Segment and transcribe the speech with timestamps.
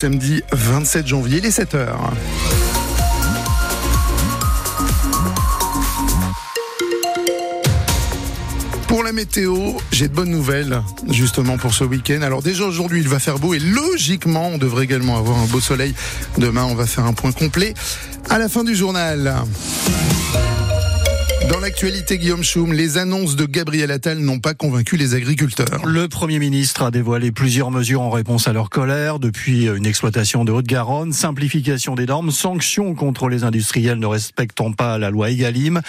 [0.00, 1.88] Samedi 27 janvier, les 7h.
[8.86, 12.22] Pour la météo, j'ai de bonnes nouvelles justement pour ce week-end.
[12.22, 15.58] Alors déjà aujourd'hui il va faire beau et logiquement on devrait également avoir un beau
[15.58, 15.92] soleil.
[16.36, 17.74] Demain on va faire un point complet
[18.30, 19.34] à la fin du journal.
[21.48, 25.86] Dans l'actualité, Guillaume Schum, les annonces de Gabriel Attal n'ont pas convaincu les agriculteurs.
[25.86, 30.44] Le Premier ministre a dévoilé plusieurs mesures en réponse à leur colère, depuis une exploitation
[30.44, 35.80] de Haute-Garonne, simplification des normes, sanctions contre les industriels ne respectant pas la loi Egalim,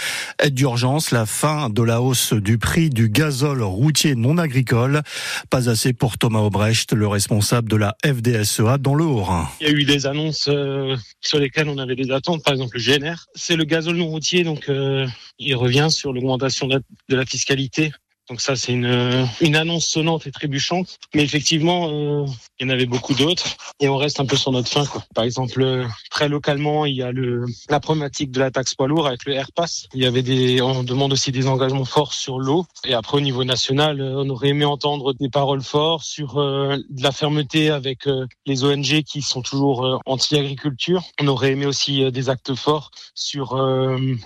[0.42, 5.02] aide d'urgence, la fin de la hausse du prix du gazole routier non agricole.
[5.50, 9.50] Pas assez pour Thomas Aubrecht, le responsable de la FDSEA dans le Haut-Rhin.
[9.60, 12.78] Il y a eu des annonces euh, sur lesquelles on avait des attentes, par exemple
[12.78, 13.26] le GNR.
[13.36, 15.06] C'est le gazole non routier, donc euh,
[15.50, 17.92] il revient sur l'augmentation de la fiscalité
[18.30, 21.00] donc ça, c'est une, une annonce sonnante et trébuchante.
[21.16, 22.26] Mais effectivement, euh,
[22.60, 23.46] il y en avait beaucoup d'autres
[23.80, 24.86] et on reste un peu sur notre fin.
[24.86, 25.04] Quoi.
[25.16, 28.88] Par exemple, euh, très localement, il y a le, la problématique de la taxe poids
[28.88, 29.88] lourd avec le AirPass.
[29.96, 32.68] Il y avait des, on demande aussi des engagements forts sur l'eau.
[32.86, 36.78] Et après, au niveau national, euh, on aurait aimé entendre des paroles fortes sur euh,
[36.90, 38.08] de la fermeté avec
[38.46, 41.02] les ONG qui sont toujours anti-agriculture.
[41.20, 43.60] On aurait aimé aussi des actes forts sur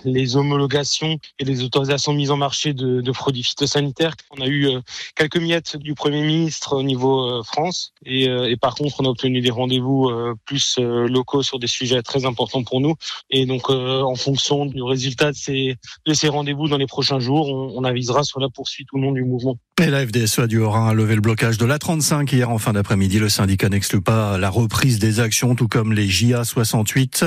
[0.04, 3.93] les homologations et les autorisations de mise en marché de, de produits phytosanitaires
[4.30, 4.80] on a eu euh,
[5.14, 9.04] quelques miettes du Premier ministre au niveau euh, France et, euh, et par contre on
[9.04, 10.10] a obtenu des rendez-vous
[10.44, 12.94] plus locaux sur des sujets très importants pour nous.
[13.30, 17.48] Et donc en fonction du résultat de ces, de ces rendez-vous dans les prochains jours,
[17.48, 19.56] on, on avisera sur la poursuite ou non du mouvement.
[19.82, 23.18] Et la FDSEA du Haut-Rhin a levé le blocage de l'A35 hier en fin d'après-midi.
[23.18, 27.26] Le syndicat n'exclut pas la reprise des actions, tout comme les JA 68.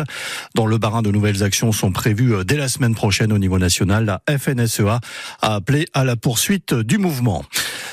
[0.55, 4.05] Dans le Barin, de nouvelles actions sont prévues dès la semaine prochaine au niveau national.
[4.05, 5.01] La FNSEA
[5.41, 7.43] a appelé à la poursuite du mouvement.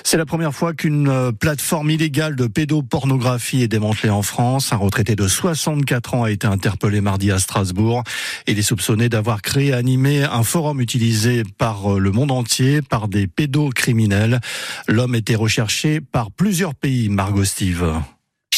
[0.06, 4.70] C'est la première fois qu'une euh, plateforme illégale de pédopornographie est démantelée en France.
[4.70, 8.04] Un retraité de 64 ans a été interpellé mardi à Strasbourg.
[8.46, 12.82] Il est soupçonné d'avoir créé et animé un forum utilisé par euh, le monde entier
[12.82, 14.40] par des pédocriminels.
[14.88, 17.84] L'homme était recherché par plusieurs pays, Margot Steve.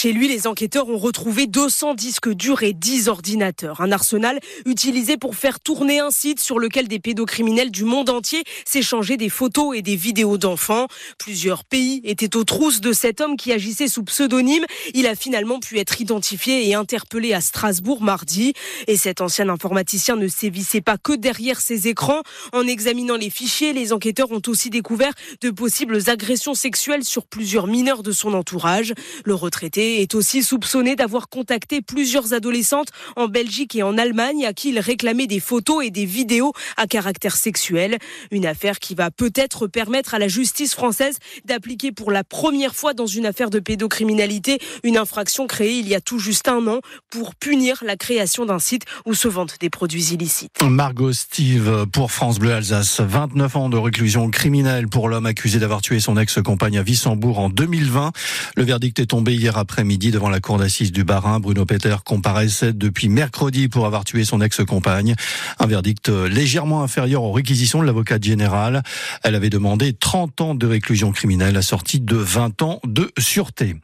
[0.06, 3.80] Chez lui, les enquêteurs ont retrouvé 200 disques durs et 10 ordinateurs.
[3.80, 8.44] Un arsenal utilisé pour faire tourner un site sur lequel des pédocriminels du monde entier
[8.64, 10.86] s'échangeaient des photos et des vidéos d'enfants.
[11.18, 14.64] Plusieurs pays étaient aux trousses de cet homme qui agissait sous pseudonyme.
[14.94, 18.52] Il a finalement pu être identifié et interpellé à Strasbourg mardi.
[18.86, 22.22] Et cet ancien informaticien ne sévissait pas que derrière ses écrans.
[22.52, 27.66] En examinant les fichiers, les enquêteurs ont aussi découvert de possibles agressions sexuelles sur plusieurs
[27.66, 28.94] mineurs de son entourage.
[29.24, 34.52] Le retraité est aussi soupçonné d'avoir contacté plusieurs adolescentes en Belgique et en Allemagne à
[34.52, 37.98] qui il réclamait des photos et des vidéos à caractère sexuel.
[38.30, 42.94] Une affaire qui va peut-être permettre à la justice française d'appliquer pour la première fois
[42.94, 46.80] dans une affaire de pédocriminalité une infraction créée il y a tout juste un an
[47.10, 50.62] pour punir la création d'un site où se vendent des produits illicites.
[50.62, 53.00] Margot Steve pour France Bleu Alsace.
[53.00, 57.48] 29 ans de réclusion criminelle pour l'homme accusé d'avoir tué son ex-compagne à Wissembourg en
[57.48, 58.12] 2020.
[58.56, 61.40] Le verdict est tombé hier après midi devant la cour d'assises du Barin.
[61.40, 65.14] Bruno Peter comparaissait depuis mercredi pour avoir tué son ex-compagne.
[65.58, 68.82] Un verdict légèrement inférieur aux réquisitions de l'avocate générale.
[69.22, 73.76] Elle avait demandé 30 ans de réclusion criminelle assortie de 20 ans de sûreté.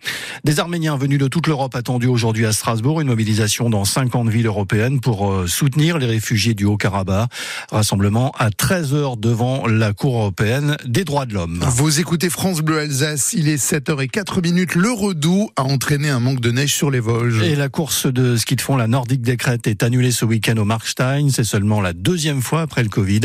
[0.45, 3.01] Des Arméniens venus de toute l'Europe attendus aujourd'hui à Strasbourg.
[3.01, 7.31] Une mobilisation dans 50 villes européennes pour euh, soutenir les réfugiés du Haut-Karabakh.
[7.71, 11.65] Rassemblement à 13 heures devant la Cour européenne des droits de l'homme.
[11.69, 13.33] Vous écoutez France Bleu Alsace.
[13.33, 14.75] Il est 7h04 minutes.
[14.75, 17.43] Le Redoux a entraîné un manque de neige sur les Vosges.
[17.43, 20.57] Et la course de ski de fond, la Nordique des Crêtes, est annulée ce week-end
[20.59, 21.29] au Markstein.
[21.31, 23.23] C'est seulement la deuxième fois après le Covid.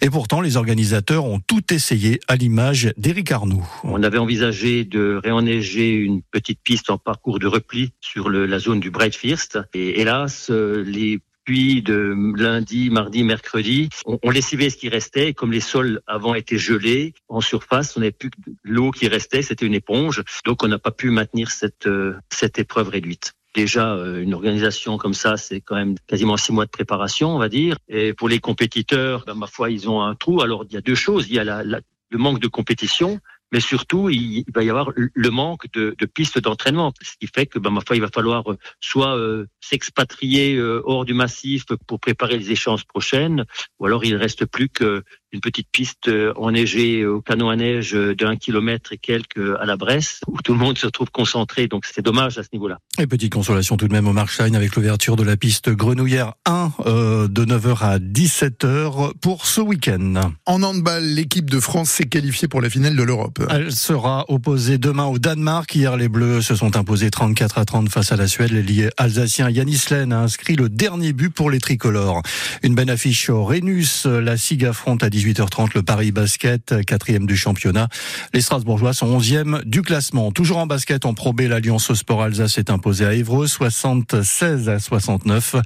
[0.00, 3.66] Et pourtant, les organisateurs ont tout essayé à l'image d'Éric Arnoux.
[3.82, 8.60] On avait envisagé de réenneiger une petite piste en parcours de repli sur le, la
[8.60, 9.58] zone du Breitfirst.
[9.74, 15.32] Et hélas, euh, les puis de lundi, mardi, mercredi, on, on lessivait ce qui restait.
[15.32, 19.40] Comme les sols avant étaient gelés en surface, on n'avait plus que l'eau qui restait,
[19.40, 20.22] c'était une éponge.
[20.44, 23.32] Donc on n'a pas pu maintenir cette, euh, cette épreuve réduite.
[23.54, 27.38] Déjà, euh, une organisation comme ça, c'est quand même quasiment six mois de préparation, on
[27.38, 27.76] va dire.
[27.88, 30.42] Et pour les compétiteurs, ben, ma foi, ils ont un trou.
[30.42, 31.28] Alors, il y a deux choses.
[31.28, 33.20] Il y a la, la, le manque de compétition,
[33.52, 37.58] mais surtout, il va y avoir le manque de, pistes d'entraînement, ce qui fait que,
[37.58, 42.00] ben, ma foi, il va falloir euh, soit euh, s'expatrier euh, hors du massif pour
[42.00, 43.44] préparer les échéances prochaines,
[43.78, 47.92] ou alors il ne reste plus que une petite piste enneigée au canot à neige
[47.92, 51.68] d'un kilomètre et quelques à la Bresse, où tout le monde se trouve concentré.
[51.68, 52.78] Donc c'est dommage à ce niveau-là.
[52.98, 56.72] Et petite consolation tout de même au Markstein avec l'ouverture de la piste Grenouillère 1
[56.86, 60.32] euh, de 9h à 17h pour ce week-end.
[60.46, 63.42] En handball, l'équipe de France s'est qualifiée pour la finale de l'Europe.
[63.50, 65.74] Elle sera opposée demain au Danemark.
[65.74, 68.52] Hier, les Bleus se sont imposés 34 à 30 face à la Suède.
[68.52, 72.22] L'ailier alsacien Yanis Len a inscrit le dernier but pour les tricolores.
[72.62, 74.06] Une bonne affiche au Rhenus.
[74.06, 77.88] La SIG affronte à 18h30 le Paris Basket, quatrième du championnat.
[78.34, 80.30] Les Strasbourgeois sont 11e du classement.
[80.30, 84.78] Toujours en basket, en Pro B, l'Alliance Sport Alsace est imposée à Évreux, 76 à
[84.78, 85.56] 69.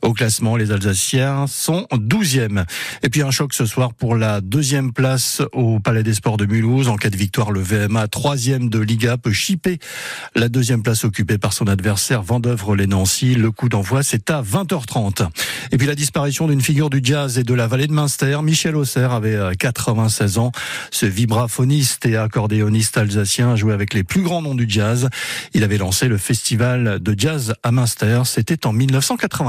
[0.00, 2.64] Au classement, les Alsaciens sont 12e.
[3.02, 6.46] Et puis un choc ce soir pour la deuxième place au Palais des Sports de
[6.46, 6.88] Mulhouse.
[6.88, 9.78] En cas de victoire, le VMA, troisième de Liga, peut chipper
[10.34, 13.34] la deuxième place occupée par son adversaire Vendœuvre les Nancy.
[13.34, 15.28] Le coup d'envoi, c'est à 20h30.
[15.72, 18.38] Et puis la disparition d'une figure du jazz et de la vallée de Münster.
[18.42, 20.52] Michel Avait 96 ans.
[20.90, 25.08] Ce vibraphoniste et accordéoniste alsacien a joué avec les plus grands noms du jazz.
[25.52, 28.22] Il avait lancé le festival de jazz à Münster.
[28.24, 29.34] C'était en 1980.